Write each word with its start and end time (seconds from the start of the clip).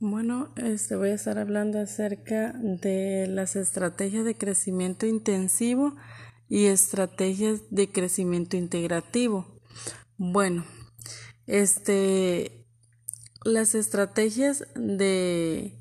Bueno, 0.00 0.50
este 0.54 0.94
voy 0.94 1.08
a 1.08 1.14
estar 1.14 1.38
hablando 1.38 1.80
acerca 1.80 2.52
de 2.52 3.26
las 3.26 3.56
estrategias 3.56 4.24
de 4.24 4.36
crecimiento 4.36 5.06
intensivo 5.06 5.96
y 6.48 6.66
estrategias 6.66 7.62
de 7.70 7.90
crecimiento 7.90 8.56
integrativo. 8.56 9.60
Bueno, 10.16 10.64
este 11.48 12.64
las 13.44 13.74
estrategias 13.74 14.68
de 14.76 15.74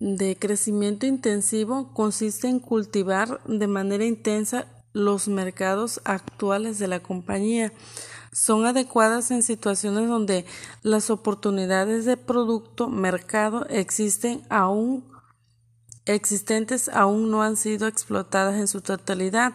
de 0.00 0.36
crecimiento 0.36 1.06
intensivo 1.06 1.94
consiste 1.94 2.48
en 2.48 2.58
cultivar 2.58 3.40
de 3.44 3.68
manera 3.68 4.04
intensa 4.04 4.66
los 4.92 5.28
mercados 5.28 6.00
actuales 6.04 6.78
de 6.78 6.88
la 6.88 7.00
compañía. 7.00 7.72
Son 8.32 8.64
adecuadas 8.64 9.30
en 9.30 9.42
situaciones 9.42 10.08
donde 10.08 10.46
las 10.82 11.10
oportunidades 11.10 12.04
de 12.04 12.16
producto 12.16 12.88
mercado 12.88 13.66
existen 13.68 14.42
aún 14.48 15.04
existentes 16.04 16.88
aún 16.88 17.30
no 17.30 17.42
han 17.42 17.56
sido 17.56 17.86
explotadas 17.86 18.56
en 18.56 18.66
su 18.66 18.80
totalidad 18.80 19.52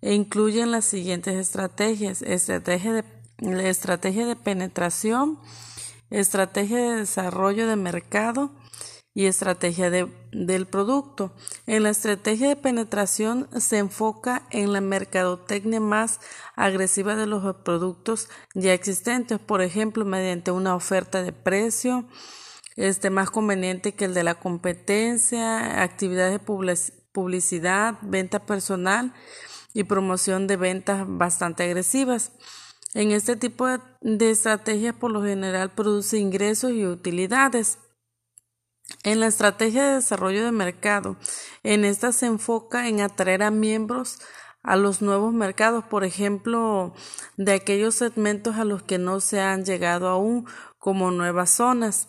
e 0.00 0.14
incluyen 0.14 0.70
las 0.70 0.86
siguientes 0.86 1.34
estrategias 1.34 2.22
estrategia 2.22 2.92
de, 2.92 3.68
estrategia 3.68 4.26
de 4.26 4.36
penetración 4.36 5.38
estrategia 6.08 6.78
de 6.78 6.96
desarrollo 7.00 7.66
de 7.66 7.76
mercado 7.76 8.50
y 9.14 9.26
estrategia 9.26 9.90
del 9.90 10.66
producto. 10.66 11.32
En 11.66 11.82
la 11.82 11.90
estrategia 11.90 12.48
de 12.48 12.56
penetración 12.56 13.48
se 13.58 13.78
enfoca 13.78 14.46
en 14.50 14.72
la 14.72 14.80
mercadotecnia 14.80 15.80
más 15.80 16.20
agresiva 16.54 17.16
de 17.16 17.26
los 17.26 17.56
productos 17.56 18.28
ya 18.54 18.72
existentes, 18.72 19.38
por 19.38 19.62
ejemplo, 19.62 20.04
mediante 20.04 20.52
una 20.52 20.74
oferta 20.74 21.22
de 21.22 21.32
precio 21.32 22.04
este, 22.76 23.10
más 23.10 23.30
conveniente 23.30 23.92
que 23.92 24.04
el 24.04 24.14
de 24.14 24.24
la 24.24 24.36
competencia, 24.36 25.82
actividades 25.82 26.40
de 26.40 26.92
publicidad, 27.12 27.98
venta 28.02 28.46
personal 28.46 29.12
y 29.74 29.84
promoción 29.84 30.46
de 30.46 30.56
ventas 30.56 31.04
bastante 31.06 31.64
agresivas. 31.64 32.32
En 32.94 33.12
este 33.12 33.36
tipo 33.36 33.66
de 34.00 34.30
estrategias 34.30 34.94
por 34.94 35.10
lo 35.12 35.22
general 35.22 35.70
produce 35.70 36.18
ingresos 36.18 36.72
y 36.72 36.86
utilidades. 36.86 37.78
En 39.02 39.20
la 39.20 39.26
estrategia 39.26 39.88
de 39.88 39.94
desarrollo 39.96 40.44
de 40.44 40.52
mercado, 40.52 41.16
en 41.62 41.84
esta 41.84 42.12
se 42.12 42.26
enfoca 42.26 42.88
en 42.88 43.00
atraer 43.00 43.42
a 43.42 43.50
miembros 43.50 44.18
a 44.62 44.76
los 44.76 45.00
nuevos 45.00 45.32
mercados, 45.32 45.84
por 45.84 46.04
ejemplo, 46.04 46.94
de 47.36 47.52
aquellos 47.52 47.94
segmentos 47.94 48.56
a 48.56 48.64
los 48.64 48.82
que 48.82 48.98
no 48.98 49.20
se 49.20 49.40
han 49.40 49.64
llegado 49.64 50.08
aún 50.08 50.46
como 50.78 51.10
nuevas 51.10 51.50
zonas 51.50 52.08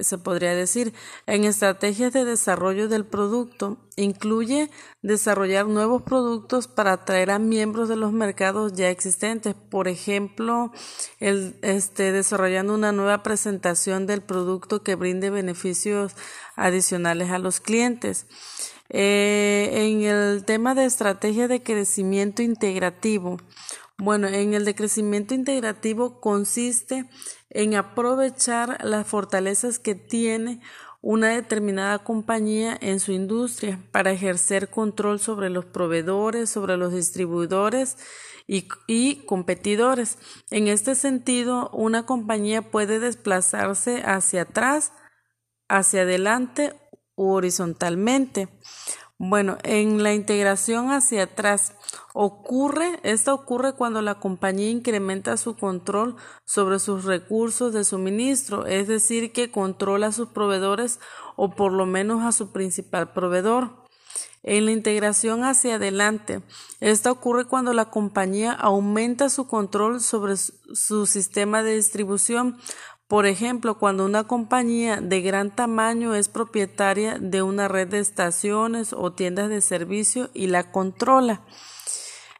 se 0.00 0.18
podría 0.18 0.54
decir, 0.54 0.92
en 1.26 1.44
estrategias 1.44 2.12
de 2.12 2.24
desarrollo 2.24 2.88
del 2.88 3.04
producto, 3.04 3.78
incluye 3.96 4.70
desarrollar 5.02 5.66
nuevos 5.66 6.02
productos 6.02 6.68
para 6.68 6.92
atraer 6.92 7.30
a 7.30 7.38
miembros 7.38 7.88
de 7.88 7.96
los 7.96 8.12
mercados 8.12 8.72
ya 8.72 8.90
existentes, 8.90 9.54
por 9.54 9.88
ejemplo, 9.88 10.72
el, 11.20 11.56
este, 11.62 12.12
desarrollando 12.12 12.74
una 12.74 12.92
nueva 12.92 13.22
presentación 13.22 14.06
del 14.06 14.22
producto 14.22 14.82
que 14.82 14.94
brinde 14.94 15.30
beneficios 15.30 16.14
adicionales 16.56 17.30
a 17.30 17.38
los 17.38 17.60
clientes. 17.60 18.26
Eh, 18.94 19.70
en 19.72 20.02
el 20.02 20.44
tema 20.44 20.74
de 20.74 20.84
estrategia 20.84 21.48
de 21.48 21.62
crecimiento 21.62 22.42
integrativo, 22.42 23.38
bueno, 24.02 24.26
en 24.26 24.52
el 24.54 24.64
de 24.64 24.74
crecimiento 24.74 25.32
integrativo 25.32 26.20
consiste 26.20 27.08
en 27.50 27.76
aprovechar 27.76 28.84
las 28.84 29.06
fortalezas 29.06 29.78
que 29.78 29.94
tiene 29.94 30.60
una 31.00 31.28
determinada 31.28 32.00
compañía 32.00 32.76
en 32.80 32.98
su 32.98 33.12
industria 33.12 33.78
para 33.92 34.10
ejercer 34.10 34.70
control 34.70 35.20
sobre 35.20 35.50
los 35.50 35.66
proveedores, 35.66 36.50
sobre 36.50 36.76
los 36.76 36.92
distribuidores 36.92 37.96
y, 38.48 38.66
y, 38.88 39.24
competidores. 39.24 40.18
En 40.50 40.66
este 40.66 40.96
sentido, 40.96 41.70
una 41.70 42.04
compañía 42.04 42.60
puede 42.60 42.98
desplazarse 42.98 44.02
hacia 44.04 44.42
atrás, 44.42 44.92
hacia 45.68 46.02
adelante 46.02 46.74
u 47.14 47.30
horizontalmente. 47.30 48.48
Bueno, 49.24 49.56
en 49.62 50.02
la 50.02 50.14
integración 50.14 50.90
hacia 50.90 51.22
atrás 51.22 51.74
ocurre, 52.12 52.98
esta 53.04 53.32
ocurre 53.32 53.72
cuando 53.72 54.02
la 54.02 54.16
compañía 54.16 54.68
incrementa 54.68 55.36
su 55.36 55.54
control 55.54 56.16
sobre 56.44 56.80
sus 56.80 57.04
recursos 57.04 57.72
de 57.72 57.84
suministro, 57.84 58.66
es 58.66 58.88
decir, 58.88 59.32
que 59.32 59.52
controla 59.52 60.08
a 60.08 60.12
sus 60.12 60.30
proveedores 60.30 60.98
o 61.36 61.54
por 61.54 61.72
lo 61.72 61.86
menos 61.86 62.24
a 62.24 62.32
su 62.32 62.50
principal 62.50 63.12
proveedor. 63.12 63.70
En 64.42 64.64
la 64.64 64.72
integración 64.72 65.44
hacia 65.44 65.76
adelante, 65.76 66.42
esta 66.80 67.12
ocurre 67.12 67.44
cuando 67.44 67.72
la 67.74 67.90
compañía 67.90 68.50
aumenta 68.50 69.28
su 69.28 69.46
control 69.46 70.00
sobre 70.00 70.34
su 70.36 71.06
sistema 71.06 71.62
de 71.62 71.76
distribución 71.76 72.58
por 73.12 73.26
ejemplo, 73.26 73.76
cuando 73.76 74.06
una 74.06 74.24
compañía 74.24 75.02
de 75.02 75.20
gran 75.20 75.50
tamaño 75.50 76.14
es 76.14 76.30
propietaria 76.30 77.18
de 77.18 77.42
una 77.42 77.68
red 77.68 77.88
de 77.88 77.98
estaciones 77.98 78.94
o 78.94 79.12
tiendas 79.12 79.50
de 79.50 79.60
servicio 79.60 80.30
y 80.32 80.46
la 80.46 80.72
controla. 80.72 81.42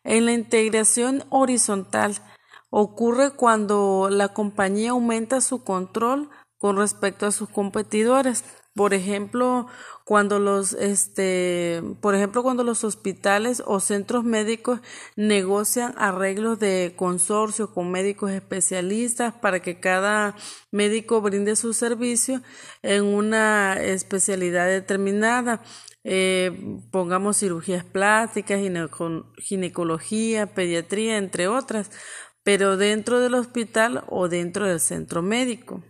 En 0.03 0.25
la 0.25 0.33
integración 0.33 1.25
horizontal 1.29 2.15
ocurre 2.71 3.33
cuando 3.33 4.09
la 4.11 4.29
compañía 4.29 4.93
aumenta 4.93 5.43
su 5.43 5.63
control 5.63 6.31
con 6.63 6.77
respecto 6.77 7.27
a 7.27 7.33
sus 7.33 7.49
competidores. 7.49 8.45
Por 8.77 8.95
ejemplo, 8.95 9.67
cuando 10.05 10.39
los 10.39 10.75
este, 10.75 11.83
por 12.01 12.15
ejemplo, 12.15 12.45
cuando 12.45 12.63
los 12.63 12.85
hospitales 12.85 13.65
o 13.67 13.81
centros 13.81 14.23
médicos 14.23 14.79
negocian 15.17 15.93
arreglos 15.99 16.61
de 16.61 16.95
consorcio 16.97 17.75
con 17.75 17.91
médicos 17.91 18.31
especialistas 18.31 19.35
para 19.35 19.61
que 19.61 19.81
cada 19.81 20.37
médico 20.71 21.21
brinde 21.21 21.57
su 21.57 21.73
servicio 21.73 22.41
en 22.83 23.07
una 23.07 23.83
especialidad 23.83 24.69
determinada. 24.69 25.65
Eh, 26.05 26.79
pongamos 26.93 27.39
cirugías 27.39 27.85
plásticas, 27.85 28.61
ginecología, 29.37 30.47
pediatría, 30.47 31.19
entre 31.19 31.49
otras, 31.49 31.91
pero 32.45 32.77
dentro 32.77 33.19
del 33.19 33.35
hospital 33.35 34.05
o 34.09 34.29
dentro 34.29 34.67
del 34.67 34.79
centro 34.79 35.23
médico. 35.23 35.83